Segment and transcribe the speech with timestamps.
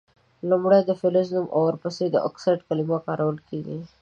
[0.49, 3.79] لومړۍ د فلز نوم او ور پسي د اکسایډ کلمه کارول کیږي.